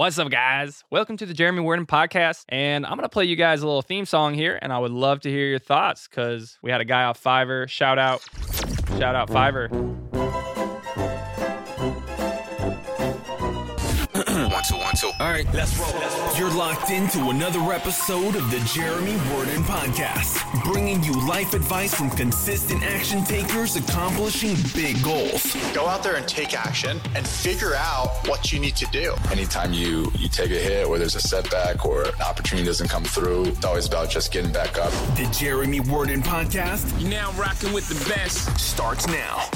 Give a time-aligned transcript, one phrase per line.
[0.00, 0.82] What's up, guys?
[0.88, 2.46] Welcome to the Jeremy Werden podcast.
[2.48, 4.58] And I'm going to play you guys a little theme song here.
[4.62, 7.68] And I would love to hear your thoughts because we had a guy off Fiverr.
[7.68, 8.22] Shout out.
[8.98, 10.09] Shout out Fiverr.
[15.30, 15.50] Two, one, two.
[15.50, 16.38] All right, let's roll.
[16.38, 22.10] You're locked into another episode of the Jeremy Werden Podcast, bringing you life advice from
[22.10, 25.54] consistent action takers accomplishing big goals.
[25.72, 29.14] Go out there and take action and figure out what you need to do.
[29.30, 33.04] Anytime you you take a hit or there's a setback or an opportunity doesn't come
[33.04, 34.90] through, it's always about just getting back up.
[35.16, 38.58] The Jeremy Werden Podcast You're now rocking with the best.
[38.58, 39.48] starts now.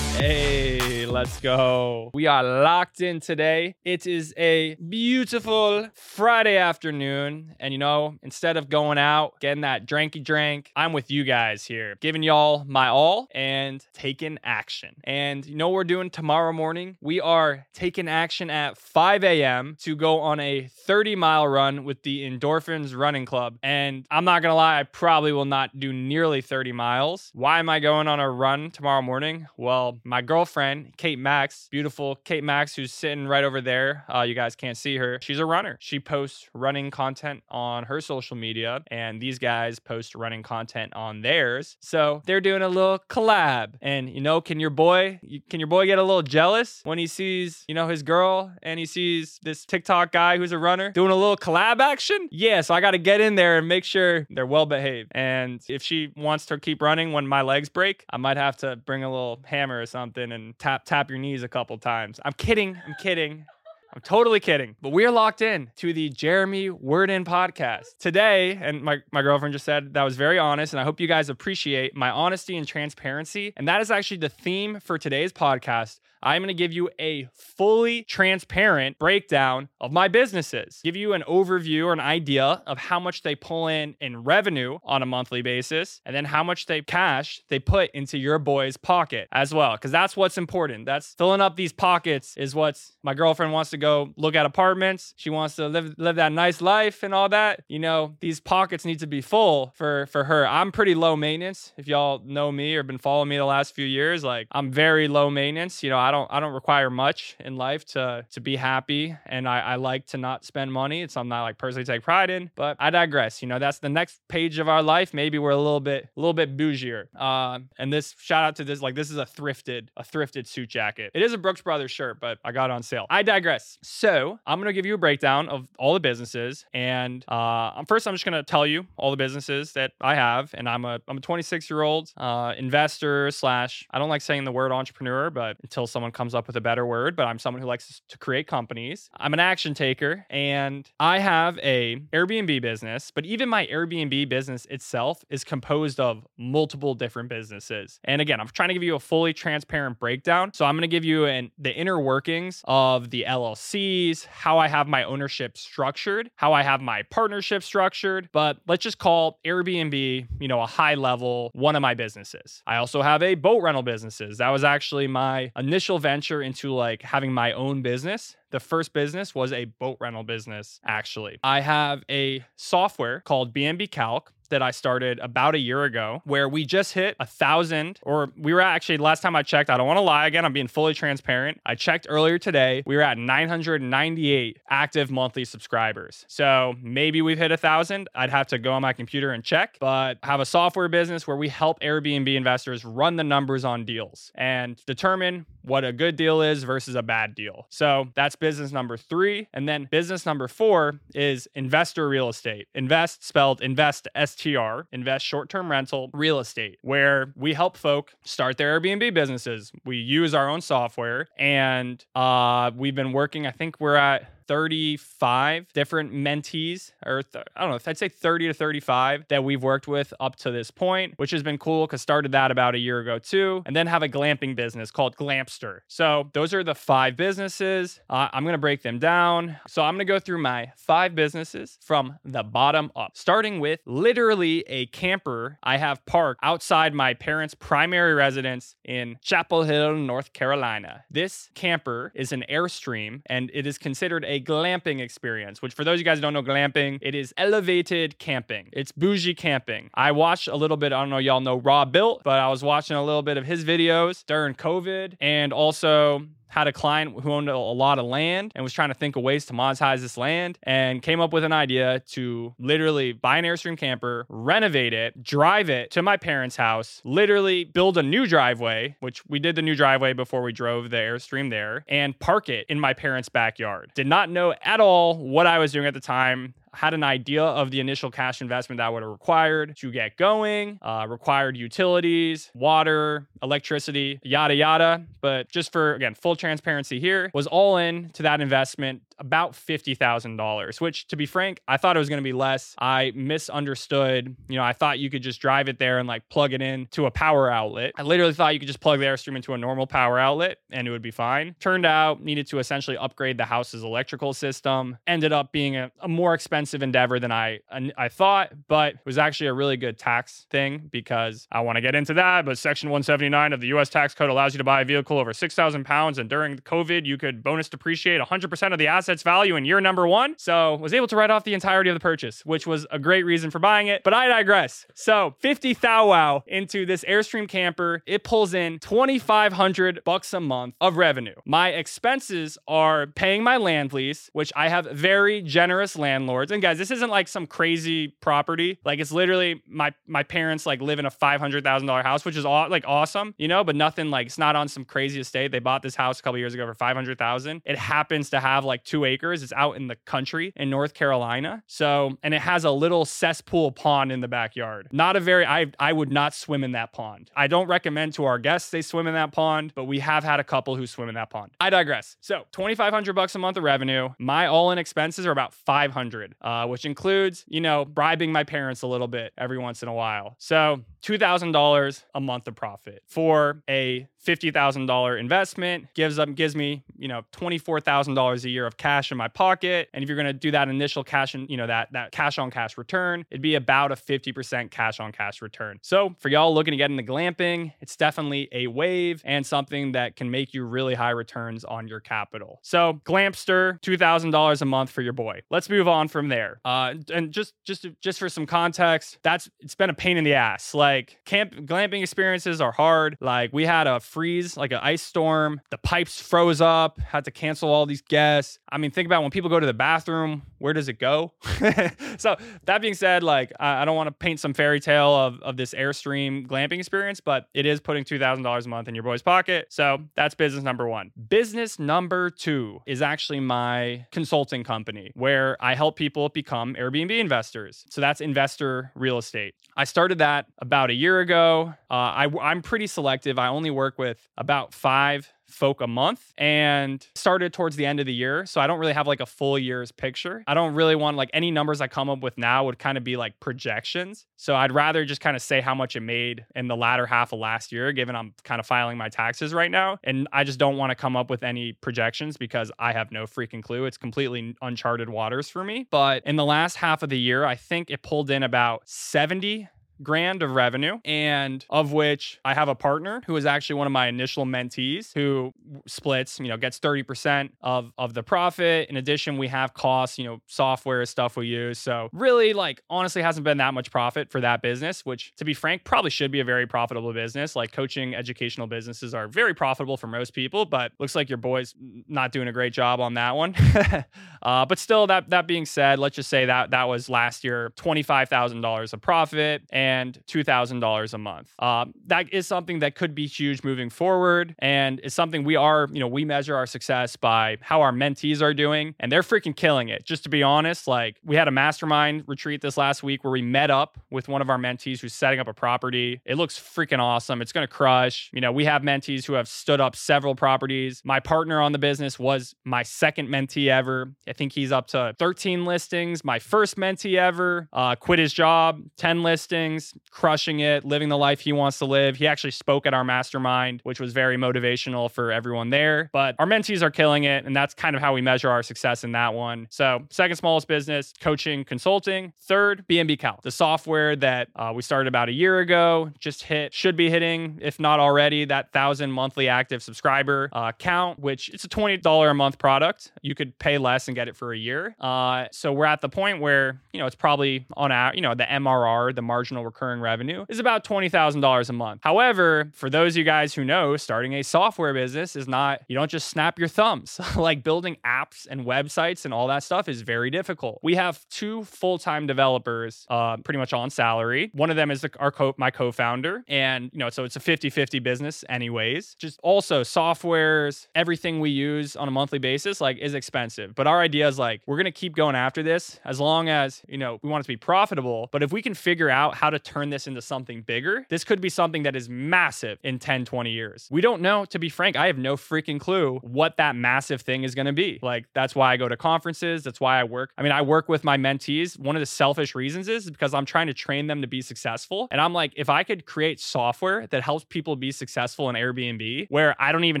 [0.16, 2.10] Hey, let's go.
[2.14, 3.74] We are locked in today.
[3.84, 7.56] It is a beautiful Friday afternoon.
[7.58, 11.64] And you know, instead of going out, getting that dranky drank, I'm with you guys
[11.64, 14.94] here, giving y'all my all and taking action.
[15.04, 16.96] And you know what we're doing tomorrow morning?
[17.00, 19.76] We are taking action at 5 a.m.
[19.80, 23.58] to go on a 30 mile run with the Endorphins Running Club.
[23.62, 27.30] And I'm not gonna lie, I probably will not do nearly 30 miles.
[27.34, 29.46] Why am I going on a run tomorrow morning?
[29.56, 34.04] Well, my girlfriend, Kate Max, beautiful Kate Max, who's sitting right over there.
[34.12, 35.18] Uh, you guys can't see her.
[35.22, 35.76] She's a runner.
[35.80, 41.22] She posts running content on her social media, and these guys post running content on
[41.22, 41.76] theirs.
[41.80, 43.74] So they're doing a little collab.
[43.80, 47.06] And you know, can your boy, can your boy get a little jealous when he
[47.06, 51.10] sees, you know, his girl and he sees this TikTok guy who's a runner doing
[51.10, 52.28] a little collab action?
[52.30, 55.12] Yeah, so I got to get in there and make sure they're well behaved.
[55.14, 58.76] And if she wants to keep running when my legs break, I might have to
[58.76, 62.18] bring a little hammer something and tap tap your knees a couple times.
[62.24, 62.76] I'm kidding.
[62.84, 63.46] I'm kidding.
[63.94, 64.74] I'm totally kidding.
[64.80, 68.58] But we are locked in to the Jeremy Werden podcast today.
[68.60, 70.72] And my, my girlfriend just said that was very honest.
[70.72, 73.52] And I hope you guys appreciate my honesty and transparency.
[73.54, 76.00] And that is actually the theme for today's podcast.
[76.22, 81.24] I'm going to give you a fully transparent breakdown of my businesses, give you an
[81.28, 85.42] overview or an idea of how much they pull in in revenue on a monthly
[85.42, 89.72] basis, and then how much they cash they put into your boy's pocket as well.
[89.72, 90.86] Because that's what's important.
[90.86, 95.12] That's filling up these pockets is what my girlfriend wants to go look at apartments.
[95.16, 97.60] She wants to live live that nice life and all that.
[97.68, 100.46] You know, these pockets need to be full for for her.
[100.46, 101.72] I'm pretty low maintenance.
[101.76, 105.08] If y'all know me or been following me the last few years, like I'm very
[105.08, 105.82] low maintenance.
[105.82, 109.48] You know, I don't I don't require much in life to to be happy, and
[109.48, 111.02] I, I like to not spend money.
[111.02, 112.50] It's something I like personally take pride in.
[112.54, 113.42] But I digress.
[113.42, 115.12] You know, that's the next page of our life.
[115.12, 117.06] Maybe we're a little bit a little bit bougier.
[117.18, 120.68] Uh, and this shout out to this like this is a thrifted a thrifted suit
[120.68, 121.10] jacket.
[121.14, 123.06] It is a Brooks Brothers shirt, but I got on sale.
[123.10, 123.71] I digress.
[123.82, 128.14] So I'm gonna give you a breakdown of all the businesses, and uh, first I'm
[128.14, 131.20] just gonna tell you all the businesses that I have, and I'm a I'm a
[131.20, 135.86] 26 year old uh, investor slash I don't like saying the word entrepreneur, but until
[135.86, 139.10] someone comes up with a better word, but I'm someone who likes to create companies.
[139.16, 144.66] I'm an action taker, and I have a Airbnb business, but even my Airbnb business
[144.66, 148.00] itself is composed of multiple different businesses.
[148.04, 150.52] And again, I'm trying to give you a fully transparent breakdown.
[150.54, 153.26] So I'm going to give you an, the inner workings of the
[153.62, 158.28] LLCs, how I have my ownership structured, how I have my partnership structured.
[158.32, 162.62] But let's just call Airbnb, you know, a high level one of my businesses.
[162.66, 164.38] I also have a boat rental businesses.
[164.38, 168.36] That was actually my initial venture into like having my own business.
[168.52, 171.40] The first business was a boat rental business, actually.
[171.42, 176.46] I have a software called BNB Calc that I started about a year ago where
[176.46, 179.86] we just hit a thousand, or we were actually, last time I checked, I don't
[179.86, 181.58] want to lie again, I'm being fully transparent.
[181.64, 186.26] I checked earlier today, we were at 998 active monthly subscribers.
[186.28, 188.10] So maybe we've hit a thousand.
[188.14, 191.38] I'd have to go on my computer and check, but have a software business where
[191.38, 196.42] we help Airbnb investors run the numbers on deals and determine what a good deal
[196.42, 197.66] is versus a bad deal.
[197.70, 199.46] So that's business number three.
[199.54, 202.66] And then business number four is investor real estate.
[202.74, 208.56] Invest spelled invest STR, invest short term rental real estate, where we help folk start
[208.58, 209.70] their Airbnb businesses.
[209.84, 215.72] We use our own software and uh, we've been working, I think we're at 35
[215.72, 219.88] different mentees, or th- I don't know, I'd say 30 to 35 that we've worked
[219.88, 223.00] with up to this point, which has been cool because started that about a year
[223.00, 223.62] ago too.
[223.64, 225.80] And then have a glamping business called Glampster.
[225.88, 228.00] So those are the five businesses.
[228.10, 229.56] Uh, I'm going to break them down.
[229.66, 233.80] So I'm going to go through my five businesses from the bottom up, starting with
[233.86, 240.34] literally a camper I have parked outside my parents' primary residence in Chapel Hill, North
[240.34, 241.04] Carolina.
[241.10, 245.94] This camper is an Airstream and it is considered a glamping experience, which for those
[245.94, 248.68] of you guys who don't know glamping, it is elevated camping.
[248.72, 249.90] It's bougie camping.
[249.94, 252.62] I watched a little bit, I don't know, y'all know Raw Built, but I was
[252.62, 257.32] watching a little bit of his videos during COVID and also had a client who
[257.32, 260.18] owned a, lot of land and was trying to think of ways to monetize this
[260.18, 265.22] land and came up with an idea to literally buy an Airstream camper, renovate it,
[265.22, 269.62] drive it to my parents' house, literally build a new driveway, which we did the
[269.62, 273.90] new driveway before we drove the Airstream there, and park it in my parents' backyard.
[273.94, 277.42] Did not know at all what I was doing at the time had an idea
[277.44, 282.50] of the initial cash investment that would have required to get going, uh, required utilities,
[282.54, 285.04] water, electricity, yada, yada.
[285.20, 290.80] But just for, again, full transparency here, was all in to that investment about $50,000,
[290.80, 292.74] which to be frank, I thought it was going to be less.
[292.78, 294.36] I misunderstood.
[294.48, 296.86] You know, I thought you could just drive it there and like plug it in
[296.92, 297.92] to a power outlet.
[297.96, 300.86] I literally thought you could just plug the Airstream into a normal power outlet and
[300.86, 301.54] it would be fine.
[301.60, 304.98] Turned out needed to essentially upgrade the house's electrical system.
[305.06, 307.60] Ended up being a, a more expensive endeavor than I
[307.96, 311.82] I thought, but it was actually a really good tax thing because I want to
[311.82, 312.44] get into that.
[312.44, 313.88] But Section 179 of the U.S.
[313.88, 317.16] tax code allows you to buy a vehicle over 6,000 pounds, and during COVID, you
[317.16, 320.34] could bonus depreciate 100% of the asset's value in year number one.
[320.38, 323.24] So was able to write off the entirety of the purchase, which was a great
[323.24, 324.04] reason for buying it.
[324.04, 324.86] But I digress.
[324.94, 328.02] So 50 thou wow into this Airstream camper.
[328.06, 331.34] It pulls in 2,500 bucks a month of revenue.
[331.44, 336.52] My expenses are paying my land lease, which I have very generous landlords.
[336.52, 338.78] And guys, this isn't like some crazy property.
[338.84, 342.24] Like it's literally my my parents like live in a five hundred thousand dollar house,
[342.24, 343.64] which is all like awesome, you know.
[343.64, 345.50] But nothing like it's not on some crazy estate.
[345.50, 347.62] They bought this house a couple years ago for five hundred thousand.
[347.64, 349.42] It happens to have like two acres.
[349.42, 351.62] It's out in the country in North Carolina.
[351.66, 354.88] So and it has a little cesspool pond in the backyard.
[354.92, 357.30] Not a very I I would not swim in that pond.
[357.34, 360.40] I don't recommend to our guests they swim in that pond, but we have had
[360.40, 361.52] a couple who swim in that pond.
[361.58, 362.18] I digress.
[362.20, 364.10] So twenty five hundred bucks a month of revenue.
[364.18, 368.44] My all in expenses are about five hundred, uh, which includes you know bribing my
[368.44, 370.36] parents a little bit every once in a while.
[370.38, 377.08] So $2,000 a month of profit for a $50,000 investment gives up gives me, you
[377.08, 379.88] know, $24,000 a year of cash in my pocket.
[379.92, 382.38] And if you're going to do that initial cash and, you know, that that cash
[382.38, 385.78] on cash return, it'd be about a 50% cash on cash return.
[385.82, 390.16] So, for y'all looking to get into glamping, it's definitely a wave and something that
[390.16, 392.60] can make you really high returns on your capital.
[392.62, 395.42] So, Glampster, $2,000 a month for your boy.
[395.50, 396.60] Let's move on from there.
[396.64, 400.34] Uh, and just just just for some context, that's it's been a pain in the
[400.34, 400.74] ass.
[400.74, 403.16] Like camp glamping experiences are hard.
[403.20, 405.60] Like we had a freeze, like an ice storm.
[405.70, 408.58] The pipes froze up, had to cancel all these guests.
[408.70, 411.32] I mean, think about when people go to the bathroom, where does it go?
[412.18, 415.40] so, that being said, like, I, I don't want to paint some fairy tale of,
[415.42, 419.22] of this Airstream glamping experience, but it is putting $2,000 a month in your boy's
[419.22, 419.66] pocket.
[419.70, 421.10] So, that's business number one.
[421.28, 427.84] Business number two is actually my consulting company where I help people become Airbnb investors.
[427.90, 429.54] So, that's investor real estate.
[429.76, 431.74] I started that about a year ago.
[431.90, 433.38] Uh, I, I'm pretty selective.
[433.38, 438.06] I only work with about five folk a month and started towards the end of
[438.06, 438.46] the year.
[438.46, 440.42] So I don't really have like a full year's picture.
[440.46, 443.04] I don't really want like any numbers I come up with now would kind of
[443.04, 444.26] be like projections.
[444.36, 447.32] So I'd rather just kind of say how much it made in the latter half
[447.32, 449.98] of last year, given I'm kind of filing my taxes right now.
[450.02, 453.24] And I just don't want to come up with any projections because I have no
[453.24, 453.84] freaking clue.
[453.84, 455.86] It's completely uncharted waters for me.
[455.90, 459.68] But in the last half of the year, I think it pulled in about 70
[460.02, 463.92] grand of revenue, and of which I have a partner who is actually one of
[463.92, 465.52] my initial mentees who
[465.86, 468.88] splits, you know, gets 30% of, of the profit.
[468.88, 471.78] In addition, we have costs, you know, software stuff we use.
[471.78, 475.54] So really like honestly hasn't been that much profit for that business, which to be
[475.54, 477.54] frank, probably should be a very profitable business.
[477.56, 481.74] Like coaching educational businesses are very profitable for most people, but looks like your boy's
[482.08, 483.54] not doing a great job on that one.
[484.42, 487.72] uh, but still that that being said, let's just say that that was last year
[487.76, 489.91] $25,000 of profit and
[490.26, 491.54] $2,000 a month.
[491.58, 494.54] Uh, that is something that could be huge moving forward.
[494.58, 498.42] And it's something we are, you know, we measure our success by how our mentees
[498.42, 498.94] are doing.
[499.00, 500.04] And they're freaking killing it.
[500.04, 503.42] Just to be honest, like we had a mastermind retreat this last week where we
[503.42, 506.20] met up with one of our mentees who's setting up a property.
[506.24, 507.42] It looks freaking awesome.
[507.42, 508.30] It's going to crush.
[508.32, 511.02] You know, we have mentees who have stood up several properties.
[511.04, 514.12] My partner on the business was my second mentee ever.
[514.28, 516.24] I think he's up to 13 listings.
[516.24, 521.40] My first mentee ever uh, quit his job, 10 listings, crushing it, living the life
[521.40, 522.16] he wants to live.
[522.16, 526.08] He actually spoke at our mastermind, which was very motivational for everyone there.
[526.12, 529.04] But our mentees are killing it, and that's kind of how we measure our success
[529.04, 529.66] in that one.
[529.70, 532.32] So, second smallest business, coaching, consulting.
[532.40, 536.72] Third, BNB Calc, the software that uh, we started about a year ago, just hit,
[536.72, 541.64] should be hitting, if not already, that thousand monthly active subscriber uh, count, which it's
[541.64, 543.12] a $20 a month product.
[543.20, 544.94] You could pay less and get get it for a year.
[545.00, 548.34] Uh, so we're at the point where, you know, it's probably on our, you know,
[548.34, 552.00] the MRR, the marginal recurring revenue, is about $20,000 a month.
[552.04, 555.96] However, for those of you guys who know, starting a software business is not, you
[555.96, 557.20] don't just snap your thumbs.
[557.36, 560.78] like building apps and websites and all that stuff is very difficult.
[560.82, 564.50] We have two full time developers uh, pretty much on salary.
[564.54, 566.44] One of them is the, our co- my co founder.
[566.48, 569.14] And, you know, so it's a 50 50 business, anyways.
[569.14, 573.74] Just also softwares, everything we use on a monthly basis, like is expensive.
[573.74, 576.82] But our idea is like, we're going to keep going after this as long as,
[576.88, 578.28] you know, we want it to be profitable.
[578.32, 581.40] But if we can figure out how to turn this into something bigger, this could
[581.40, 583.88] be something that is massive in 10, 20 years.
[583.90, 587.44] We don't know, to be frank, I have no freaking clue what that massive thing
[587.44, 587.98] is going to be.
[588.02, 589.62] Like, that's why I go to conferences.
[589.62, 590.32] That's why I work.
[590.36, 591.78] I mean, I work with my mentees.
[591.78, 595.08] One of the selfish reasons is because I'm trying to train them to be successful.
[595.10, 599.26] And I'm like, if I could create software that helps people be successful in Airbnb,
[599.28, 600.00] where I don't even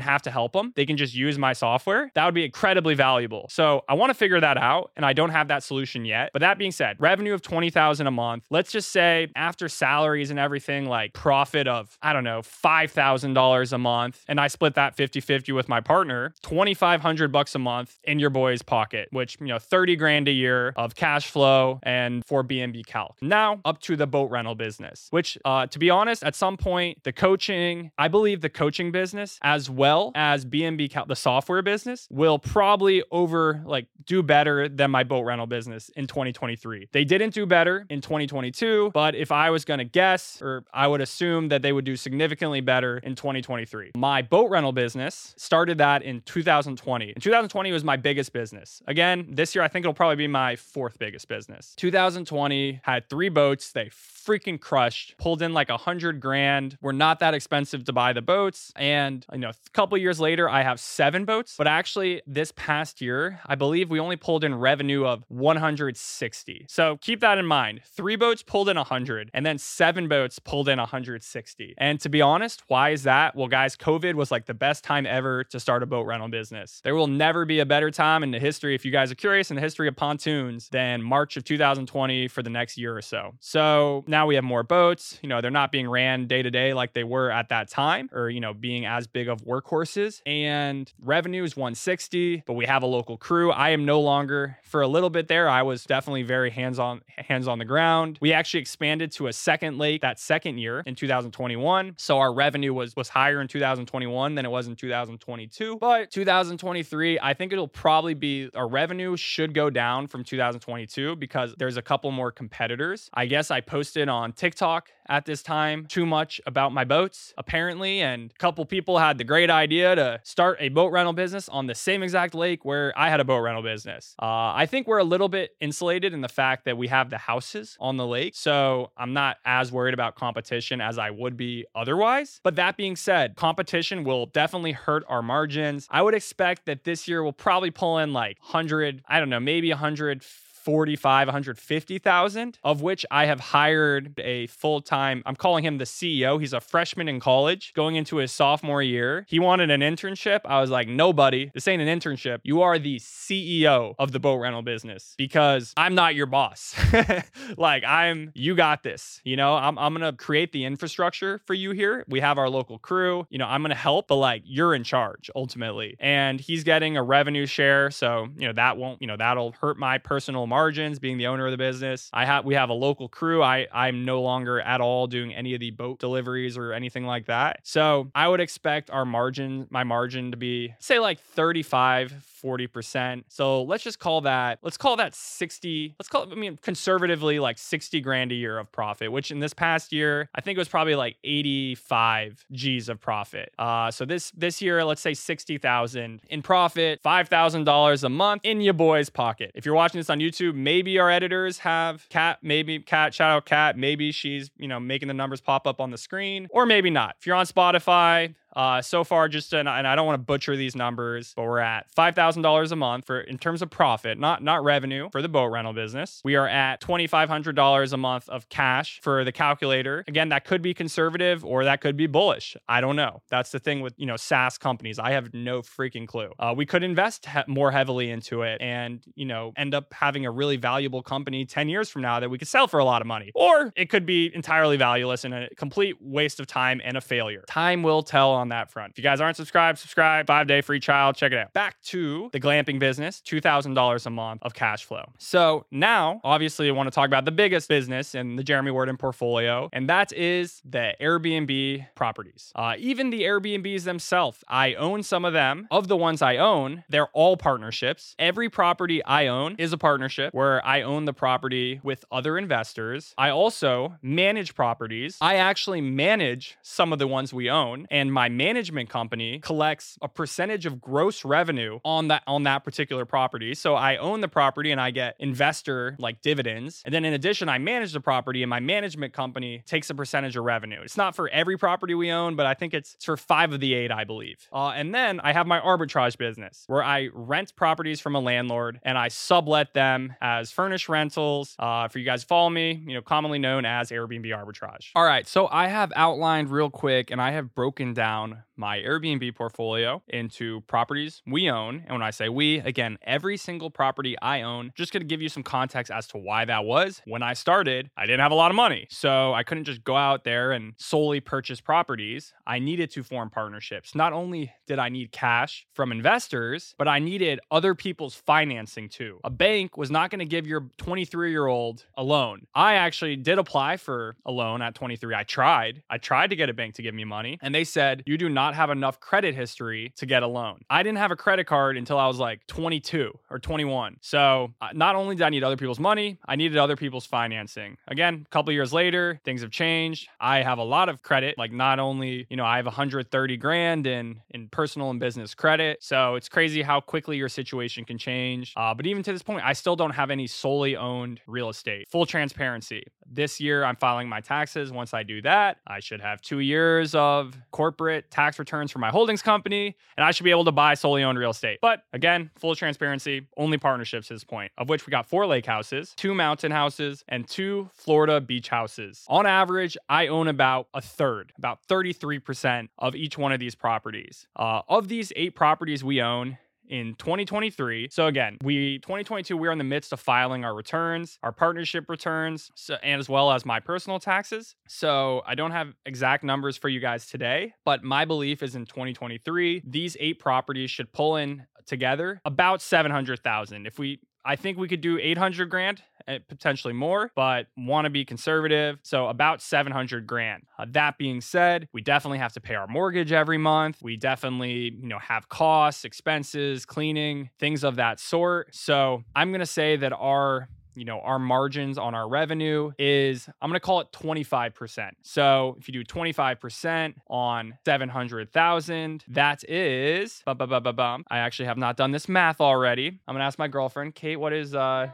[0.00, 3.46] have to help them, they can just use my software, that would be incredibly valuable.
[3.50, 4.90] So I want to figure that out.
[4.96, 6.30] And I don't have that solution yet.
[6.32, 8.44] But that being said, revenue of 20,000 a month.
[8.50, 13.78] Let's just say after salaries and everything, like profit of, I don't know, $5,000 a
[13.78, 14.24] month.
[14.28, 18.30] And I split that 50 50 with my partner, 2,500 bucks a month in your
[18.30, 22.86] boy's pocket, which, you know, 30 grand a year of cash flow and for BNB
[22.86, 23.16] Calc.
[23.20, 27.02] Now up to the boat rental business, which, uh, to be honest, at some point,
[27.02, 32.06] the coaching, I believe the coaching business as well as BNB Calc, the software business,
[32.12, 36.90] will probably over like do better than my boat rental business in 2023.
[36.92, 40.86] They didn't do better in 2022, but if I was going to guess, or I
[40.86, 43.92] would assume that they would do significantly better in 2023.
[43.96, 47.12] My boat rental business started that in 2020.
[47.12, 48.82] And 2020 was my biggest business.
[48.86, 51.74] Again, this year I think it'll probably be my fourth biggest business.
[51.76, 53.72] 2020 had three boats.
[53.72, 55.16] They freaking crushed.
[55.18, 56.78] Pulled in like a hundred grand.
[56.80, 58.72] We're not that expensive to buy the boats.
[58.76, 61.54] And you know, a couple years later, I have seven boats.
[61.56, 66.66] But actually, this past year, I believe we only pulled in revenue of 160.
[66.68, 67.80] So keep that in mind.
[67.84, 71.74] Three boats pulled in 100, and then seven boats pulled in 160.
[71.78, 73.34] And to be honest, why is that?
[73.34, 76.80] Well, guys, COVID was like the best time ever to start a boat rental business.
[76.84, 79.50] There will never be a better time in the history, if you guys are curious,
[79.50, 83.34] in the history of pontoons than March of 2020 for the next year or so.
[83.40, 85.18] So now we have more boats.
[85.22, 88.08] You know, they're not being ran day to day like they were at that time
[88.12, 90.20] or, you know, being as big of workhorses.
[90.26, 93.50] And revenue is 160, but we have a local crew.
[93.50, 95.48] I am no longer for a little bit there.
[95.48, 98.18] I was definitely very hands on hands on the ground.
[98.20, 101.94] We actually expanded to a second lake that second year in 2021.
[101.98, 105.78] So our revenue was was higher in 2021 than it was in 2022.
[105.78, 111.54] But 2023, I think it'll probably be our revenue should go down from 2022 because
[111.58, 113.10] there's a couple more competitors.
[113.14, 118.00] I guess I posted on TikTok at this time too much about my boats, apparently.
[118.00, 121.66] And a couple people had the great idea to start a boat rental business on
[121.66, 124.14] the same exact lake where I had a boat rental business.
[124.20, 127.18] Uh, I think we're a little bit insulated in the fact that we have the
[127.18, 128.34] houses on the lake.
[128.34, 132.40] So I'm not as worried about competition as I would be otherwise.
[132.44, 135.88] But that being said, competition will definitely hurt our margins.
[135.90, 139.40] I would expect that this year we'll probably pull in like 100, I don't know,
[139.40, 140.22] maybe 100
[140.66, 146.40] 145, 150,000, of which I have hired a full time, I'm calling him the CEO.
[146.40, 149.26] He's a freshman in college going into his sophomore year.
[149.28, 150.40] He wanted an internship.
[150.44, 152.38] I was like, nobody, this ain't an internship.
[152.42, 156.74] You are the CEO of the boat rental business because I'm not your boss.
[157.56, 159.20] like, I'm, you got this.
[159.24, 162.04] You know, I'm, I'm going to create the infrastructure for you here.
[162.08, 163.26] We have our local crew.
[163.30, 165.96] You know, I'm going to help, but like, you're in charge ultimately.
[165.98, 167.90] And he's getting a revenue share.
[167.90, 171.46] So, you know, that won't, you know, that'll hurt my personal margins being the owner
[171.46, 172.10] of the business.
[172.12, 173.42] I have we have a local crew.
[173.42, 177.24] I I'm no longer at all doing any of the boat deliveries or anything like
[177.26, 177.60] that.
[177.62, 183.24] So I would expect our margin, my margin to be say like 35 40%.
[183.28, 187.38] So let's just call that, let's call that 60, let's call it, I mean, conservatively
[187.38, 190.60] like 60 grand a year of profit, which in this past year, I think it
[190.60, 193.52] was probably like 85 G's of profit.
[193.58, 198.74] Uh, so this, this year, let's say 60,000 in profit, $5,000 a month in your
[198.74, 199.52] boy's pocket.
[199.54, 203.46] If you're watching this on YouTube, maybe our editors have Cat, maybe Cat, shout out
[203.46, 206.90] Cat, maybe she's, you know, making the numbers pop up on the screen, or maybe
[206.90, 207.16] not.
[207.18, 210.76] If you're on Spotify, uh, so far, just and I don't want to butcher these
[210.76, 214.42] numbers, but we're at five thousand dollars a month for in terms of profit, not
[214.42, 216.20] not revenue for the boat rental business.
[216.24, 220.04] We are at twenty five hundred dollars a month of cash for the calculator.
[220.06, 222.56] Again, that could be conservative or that could be bullish.
[222.68, 223.22] I don't know.
[223.30, 224.98] That's the thing with you know SaaS companies.
[224.98, 226.30] I have no freaking clue.
[226.38, 230.26] Uh, we could invest he- more heavily into it and you know end up having
[230.26, 233.00] a really valuable company ten years from now that we could sell for a lot
[233.00, 236.96] of money, or it could be entirely valueless and a complete waste of time and
[236.96, 237.44] a failure.
[237.48, 238.92] Time will tell on that front.
[238.92, 240.26] If you guys aren't subscribed, subscribe.
[240.26, 241.14] Five day free trial.
[241.14, 241.52] Check it out.
[241.54, 245.04] Back to the glamping business, $2,000 a month of cash flow.
[245.18, 248.96] So now, obviously, I want to talk about the biggest business in the Jeremy Werden
[248.96, 252.52] portfolio, and that is the Airbnb properties.
[252.54, 255.68] Uh, even the Airbnbs themselves, I own some of them.
[255.70, 258.16] Of the ones I own, they're all partnerships.
[258.18, 263.14] Every property I own is a partnership where I own the property with other investors.
[263.16, 265.16] I also manage properties.
[265.20, 270.08] I actually manage some of the ones we own, and my management company collects a
[270.08, 273.54] percentage of gross revenue on that on that particular property.
[273.54, 276.82] So I own the property and I get investor like dividends.
[276.84, 280.36] And then in addition, I manage the property and my management company takes a percentage
[280.36, 280.80] of revenue.
[280.82, 283.60] It's not for every property we own, but I think it's, it's for five of
[283.60, 284.48] the eight, I believe.
[284.52, 288.80] Uh, and then I have my arbitrage business where I rent properties from a landlord
[288.82, 291.54] and I sublet them as furnished rentals.
[291.58, 294.90] Uh, for you guys follow me, you know, commonly known as Airbnb arbitrage.
[294.94, 298.78] All right, so I have outlined real quick and I have broken down down my
[298.78, 301.82] Airbnb portfolio into properties we own.
[301.84, 305.28] And when I say we, again, every single property I own, just gonna give you
[305.28, 307.02] some context as to why that was.
[307.04, 308.86] When I started, I didn't have a lot of money.
[308.88, 312.32] So I couldn't just go out there and solely purchase properties.
[312.46, 313.96] I needed to form partnerships.
[313.96, 319.18] Not only did I need cash from investors, but I needed other people's financing too.
[319.24, 322.46] A bank was not gonna give your 23 year old a loan.
[322.54, 325.16] I actually did apply for a loan at 23.
[325.16, 325.82] I tried.
[325.90, 328.28] I tried to get a bank to give me money, and they said, you do
[328.28, 330.60] not have enough credit history to get a loan.
[330.70, 333.98] I didn't have a credit card until I was like 22 or 21.
[334.00, 337.76] So uh, not only did I need other people's money, I needed other people's financing.
[337.88, 340.08] Again, a couple years later, things have changed.
[340.20, 343.86] I have a lot of credit, like not only, you know, I have 130 grand
[343.86, 345.82] in in personal and business credit.
[345.82, 348.52] So it's crazy how quickly your situation can change.
[348.56, 351.88] Uh, but even to this point, I still don't have any solely owned real estate.
[351.90, 352.84] Full transparency.
[353.14, 354.72] This year, I'm filing my taxes.
[354.72, 358.88] Once I do that, I should have two years of corporate tax returns for my
[358.88, 361.58] holdings company, and I should be able to buy solely owned real estate.
[361.60, 365.44] But again, full transparency, only partnerships at this point, of which we got four lake
[365.44, 369.04] houses, two mountain houses, and two Florida beach houses.
[369.08, 374.26] On average, I own about a third, about 33% of each one of these properties.
[374.34, 376.38] Uh, of these eight properties we own,
[376.72, 377.88] in 2023.
[377.92, 382.50] So again, we 2022 we're in the midst of filing our returns, our partnership returns,
[382.56, 384.56] so, and as well as my personal taxes.
[384.66, 388.64] So I don't have exact numbers for you guys today, but my belief is in
[388.64, 393.66] 2023 these eight properties should pull in together about 700,000.
[393.66, 395.82] If we I think we could do 800 grand,
[396.28, 398.78] potentially more, but want to be conservative.
[398.82, 400.44] So about 700 grand.
[400.58, 403.78] Uh, that being said, we definitely have to pay our mortgage every month.
[403.82, 408.54] We definitely, you know, have costs, expenses, cleaning, things of that sort.
[408.54, 413.28] So I'm going to say that our you know, our margins on our revenue is,
[413.40, 414.90] I'm going to call it 25%.
[415.02, 421.04] So if you do 25% on 700,000, that is, bum, bum, bum.
[421.10, 422.88] I actually have not done this math already.
[423.06, 424.88] I'm going to ask my girlfriend, Kate, what is, uh,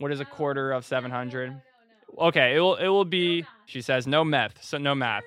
[0.00, 1.60] what is a quarter of 700?
[2.18, 4.62] Okay, it will, it will be, she says, no meth.
[4.64, 5.22] So no math.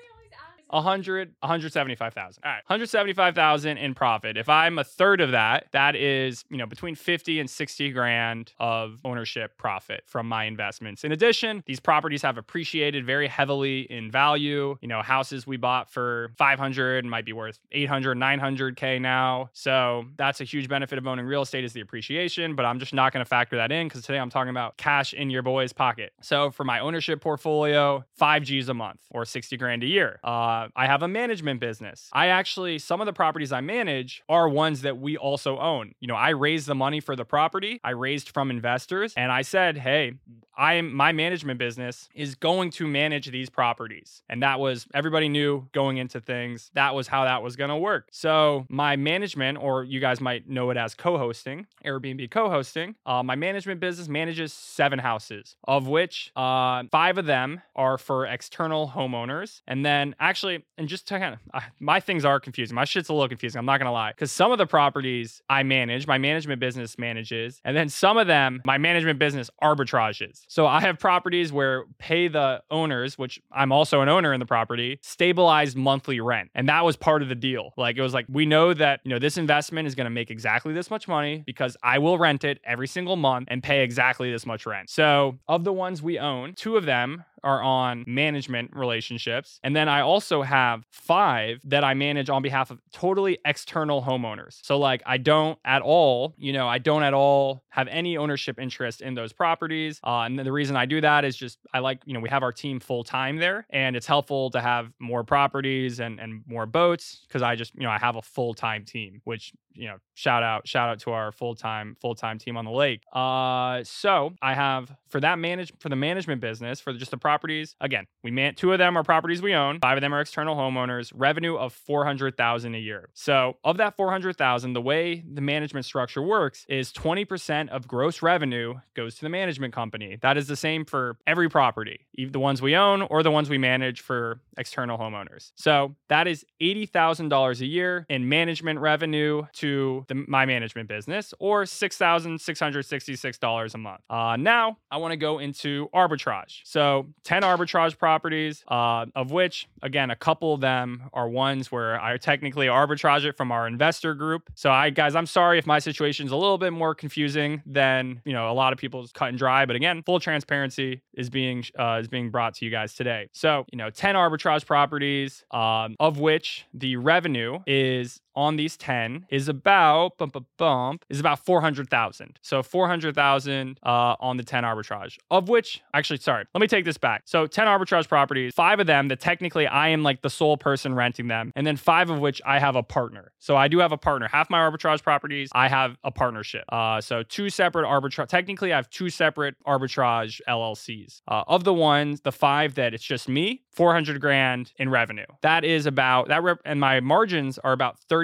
[0.74, 2.42] 100 175,000.
[2.44, 4.36] All right, 175,000 in profit.
[4.36, 8.52] If I'm a third of that, that is, you know, between 50 and 60 grand
[8.58, 11.04] of ownership profit from my investments.
[11.04, 14.76] In addition, these properties have appreciated very heavily in value.
[14.80, 19.50] You know, houses we bought for 500 might be worth 800, 900k now.
[19.52, 22.92] So, that's a huge benefit of owning real estate is the appreciation, but I'm just
[22.92, 25.72] not going to factor that in cuz today I'm talking about cash in your boy's
[25.72, 26.12] pocket.
[26.20, 30.18] So, for my ownership portfolio, 5 Gs a month or 60 grand a year.
[30.24, 32.08] Uh I have a management business.
[32.12, 35.94] I actually, some of the properties I manage are ones that we also own.
[36.00, 39.42] You know, I raised the money for the property, I raised from investors, and I
[39.42, 40.14] said, hey,
[40.56, 44.22] I am my management business is going to manage these properties.
[44.28, 46.70] And that was everybody knew going into things.
[46.74, 48.08] That was how that was going to work.
[48.10, 53.34] So my management, or you guys might know it as co-hosting, Airbnb co-hosting, uh, my
[53.34, 59.62] management business manages seven houses, of which uh, five of them are for external homeowners.
[59.66, 62.74] And then actually, and just to kind of, uh, my things are confusing.
[62.74, 63.58] My shit's a little confusing.
[63.58, 64.12] I'm not going to lie.
[64.12, 67.60] Because some of the properties I manage, my management business manages.
[67.64, 70.43] And then some of them, my management business arbitrages.
[70.48, 74.46] So I have properties where pay the owners, which I'm also an owner in the
[74.46, 76.50] property, stabilized monthly rent.
[76.54, 77.72] And that was part of the deal.
[77.76, 80.30] Like it was like, we know that, you know, this investment is going to make
[80.30, 84.30] exactly this much money because I will rent it every single month and pay exactly
[84.30, 84.90] this much rent.
[84.90, 89.60] So of the ones we own, two of them are on management relationships.
[89.62, 94.58] And then I also have five that I manage on behalf of totally external homeowners.
[94.62, 98.58] So, like, I don't at all, you know, I don't at all have any ownership
[98.58, 100.00] interest in those properties.
[100.04, 102.42] Uh, and the reason I do that is just I like, you know, we have
[102.42, 106.66] our team full time there and it's helpful to have more properties and, and more
[106.66, 109.96] boats because I just, you know, I have a full time team, which, you know,
[110.14, 113.02] shout out, shout out to our full time, full time team on the lake.
[113.12, 117.74] Uh, so I have for that manage for the management business for just the properties.
[117.80, 120.54] Again, we man two of them are properties we own, five of them are external
[120.54, 121.12] homeowners.
[121.14, 123.10] Revenue of four hundred thousand a year.
[123.14, 127.70] So of that four hundred thousand, the way the management structure works is twenty percent
[127.70, 130.16] of gross revenue goes to the management company.
[130.22, 133.58] That is the same for every property, the ones we own or the ones we
[133.58, 135.50] manage for external homeowners.
[135.56, 140.88] So that is eighty thousand dollars a year in management revenue to the, my management
[140.88, 144.02] business, or six thousand six hundred sixty-six dollars a month.
[144.08, 146.60] Uh, now I want to go into arbitrage.
[146.64, 152.00] So ten arbitrage properties, uh, of which again a couple of them are ones where
[152.00, 154.50] I technically arbitrage it from our investor group.
[154.54, 158.20] So I guys, I'm sorry if my situation is a little bit more confusing than
[158.24, 159.66] you know a lot of people's cut and dry.
[159.66, 163.28] But again, full transparency is being uh, is being brought to you guys today.
[163.32, 169.26] So you know, ten arbitrage properties, um, of which the revenue is on these 10
[169.30, 172.38] is about bump, bump, is about 400,000.
[172.42, 173.88] So 400,000 uh,
[174.20, 177.22] on the 10 arbitrage, of which actually, sorry, let me take this back.
[177.24, 180.94] So 10 arbitrage properties, five of them that technically I am like the sole person
[180.94, 183.32] renting them, and then five of which I have a partner.
[183.38, 184.28] So I do have a partner.
[184.28, 186.64] Half my arbitrage properties, I have a partnership.
[186.70, 188.28] Uh, so two separate arbitrage.
[188.28, 191.22] Technically, I have two separate arbitrage LLCs.
[191.28, 195.26] Uh, of the ones, the five that it's just me, 400 grand in revenue.
[195.42, 198.23] That is about that, rep- and my margins are about 30%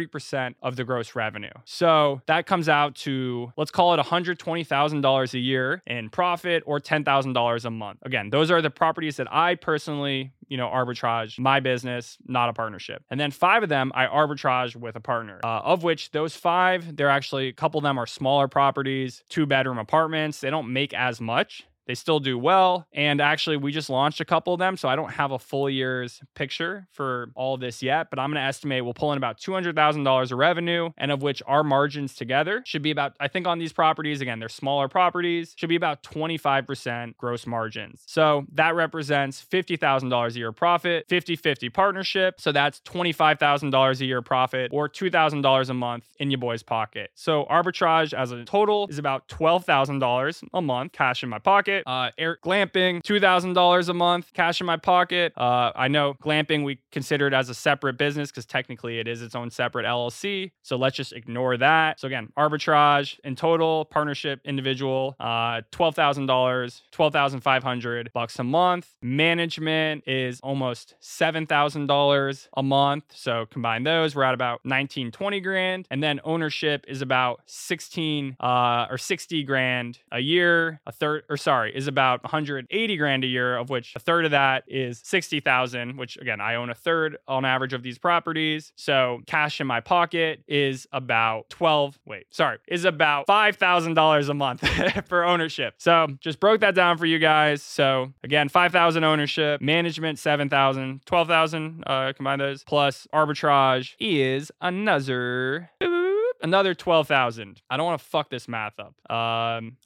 [0.62, 1.50] of the gross revenue.
[1.64, 7.64] So that comes out to let's call it $120,000 a year in profit or $10,000
[7.64, 7.98] a month.
[8.02, 12.52] Again, those are the properties that I personally you know, arbitrage my business, not a
[12.52, 13.04] partnership.
[13.08, 16.96] And then five of them I arbitrage with a partner, uh, of which those five,
[16.96, 20.40] they're actually a couple of them are smaller properties, two bedroom apartments.
[20.40, 21.64] They don't make as much.
[21.90, 22.86] They still do well.
[22.92, 24.76] And actually, we just launched a couple of them.
[24.76, 28.40] So I don't have a full year's picture for all this yet, but I'm going
[28.40, 32.62] to estimate we'll pull in about $200,000 of revenue, and of which our margins together
[32.64, 36.04] should be about, I think on these properties, again, they're smaller properties, should be about
[36.04, 38.04] 25% gross margins.
[38.06, 42.40] So that represents $50,000 a year profit, 50 50 partnership.
[42.40, 47.10] So that's $25,000 a year profit or $2,000 a month in your boy's pocket.
[47.16, 51.79] So arbitrage as a total is about $12,000 a month cash in my pocket.
[51.86, 55.32] Uh, air glamping, $2,000 a month cash in my pocket.
[55.36, 59.22] Uh, I know glamping we consider it as a separate business because technically it is
[59.22, 60.52] its own separate LLC.
[60.62, 62.00] So let's just ignore that.
[62.00, 68.94] So again, arbitrage in total, partnership, individual, uh, $12,000, 12,500 bucks a month.
[69.02, 73.04] Management is almost $7,000 a month.
[73.14, 75.86] So combine those, we're at about 19, 20 grand.
[75.90, 80.80] And then ownership is about 16 uh, or 60 grand a year.
[80.86, 84.30] A third, or sorry, is about 180 grand a year, of which a third of
[84.30, 88.72] that is 60,000, which again, I own a third on average of these properties.
[88.76, 94.68] So cash in my pocket is about 12, wait, sorry, is about $5,000 a month
[95.06, 95.74] for ownership.
[95.78, 97.62] So just broke that down for you guys.
[97.62, 105.70] So again, 5,000 ownership, management 7,000, 12,000, uh, combine those, plus arbitrage is another
[106.42, 107.60] another 12,000.
[107.70, 108.94] I don't want to fuck this math up.
[109.08, 109.16] Um,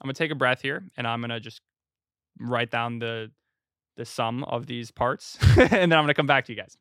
[0.01, 1.61] I'm going to take a breath here and I'm going to just
[2.39, 3.31] write down the
[3.97, 6.75] the sum of these parts and then I'm going to come back to you guys.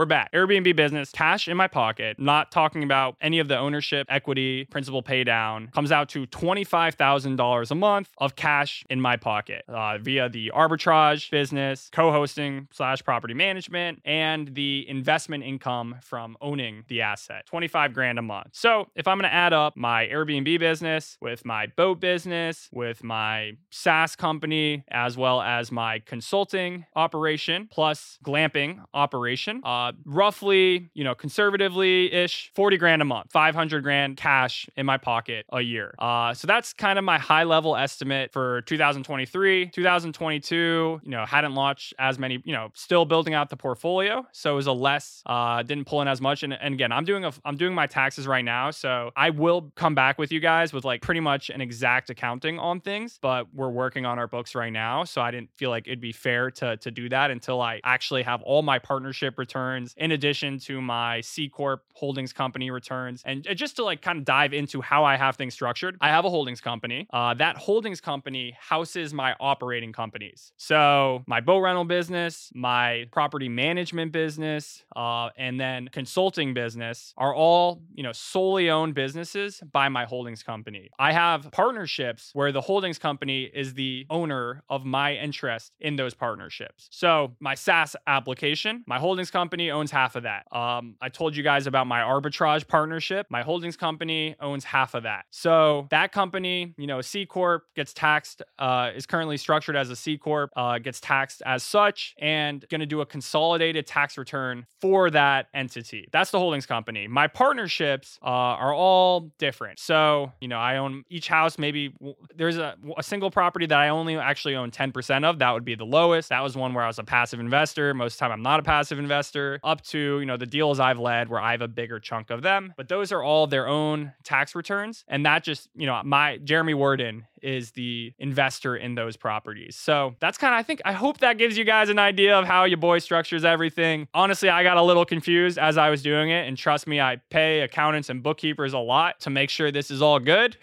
[0.00, 0.32] We're back.
[0.32, 5.02] Airbnb business, cash in my pocket, not talking about any of the ownership, equity, principal
[5.02, 10.30] pay down, comes out to $25,000 a month of cash in my pocket uh, via
[10.30, 17.02] the arbitrage business, co hosting slash property management, and the investment income from owning the
[17.02, 18.48] asset 25 grand a month.
[18.52, 23.04] So if I'm going to add up my Airbnb business with my boat business, with
[23.04, 31.04] my SaaS company, as well as my consulting operation plus glamping operation, uh, roughly, you
[31.04, 35.94] know, conservatively ish, 40 grand a month, 500 grand cash in my pocket a year.
[35.98, 39.68] Uh, so that's kind of my high level estimate for 2023.
[39.68, 44.26] 2022, you know, hadn't launched as many, you know, still building out the portfolio.
[44.32, 46.42] So it was a less, uh, didn't pull in as much.
[46.42, 48.70] And, and again, I'm doing a, I'm doing my taxes right now.
[48.70, 52.58] So I will come back with you guys with like pretty much an exact accounting
[52.58, 55.04] on things, but we're working on our books right now.
[55.04, 58.22] So I didn't feel like it'd be fair to, to do that until I actually
[58.22, 63.22] have all my partnership returns returns in addition to my C Corp holdings company returns.
[63.24, 66.08] And uh, just to like kind of dive into how I have things structured, I
[66.08, 67.06] have a holdings company.
[67.12, 70.52] Uh, that holdings company houses my operating companies.
[70.56, 77.34] So my boat rental business, my property management business, uh, and then consulting business are
[77.34, 80.90] all, you know, solely owned businesses by my holdings company.
[80.98, 86.14] I have partnerships where the holdings company is the owner of my interest in those
[86.14, 86.88] partnerships.
[86.90, 90.46] So my SaaS application, my holdings company owns half of that.
[90.54, 93.26] Um, I told you guys about my arbitrage partnership.
[93.30, 95.24] My holdings company owns half of that.
[95.30, 98.42] So that company, you know, C corp gets taxed.
[98.58, 102.80] Uh, is currently structured as a C corp, uh, gets taxed as such, and going
[102.80, 106.08] to do a consolidated tax return for that entity.
[106.12, 107.08] That's the holdings company.
[107.08, 109.78] My partnerships uh, are all different.
[109.80, 111.58] So you know, I own each house.
[111.58, 111.94] Maybe
[112.36, 115.38] there's a, a single property that I only actually own 10% of.
[115.38, 116.28] That would be the lowest.
[116.28, 117.92] That was one where I was a passive investor.
[117.94, 119.49] Most of the time, I'm not a passive investor.
[119.64, 122.42] Up to you know the deals I've led where I have a bigger chunk of
[122.42, 122.74] them.
[122.76, 126.74] But those are all their own tax returns, and that just you know my Jeremy
[126.74, 129.76] Werden is the investor in those properties.
[129.76, 132.46] So that's kind of, I think, I hope that gives you guys an idea of
[132.46, 134.08] how your boy structures everything.
[134.14, 136.46] Honestly, I got a little confused as I was doing it.
[136.46, 140.02] And trust me, I pay accountants and bookkeepers a lot to make sure this is
[140.02, 140.56] all good.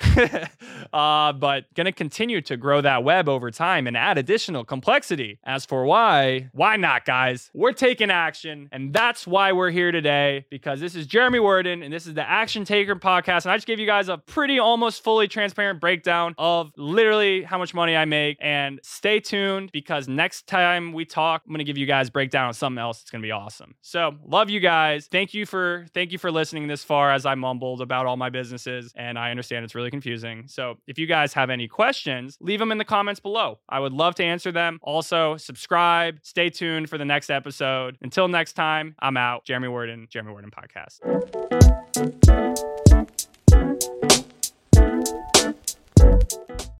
[0.93, 5.39] uh, but gonna continue to grow that web over time and add additional complexity.
[5.43, 7.49] As for why, why not, guys?
[7.53, 8.69] We're taking action.
[8.71, 12.27] And that's why we're here today because this is Jeremy Werden and this is the
[12.27, 13.45] Action Taker podcast.
[13.45, 17.43] And I just gave you guys a pretty almost fully transparent breakdown of of literally
[17.43, 18.37] how much money I make.
[18.41, 22.47] And stay tuned because next time we talk, I'm gonna give you guys a breakdown
[22.47, 23.01] on something else.
[23.01, 23.75] It's gonna be awesome.
[23.81, 25.07] So love you guys.
[25.07, 28.29] Thank you for thank you for listening this far as I mumbled about all my
[28.29, 28.93] businesses.
[28.95, 30.45] And I understand it's really confusing.
[30.47, 33.59] So if you guys have any questions, leave them in the comments below.
[33.69, 34.79] I would love to answer them.
[34.81, 36.19] Also, subscribe.
[36.23, 37.97] Stay tuned for the next episode.
[38.01, 39.45] Until next time, I'm out.
[39.45, 40.97] Jeremy Werden, Jeremy Werden Podcast.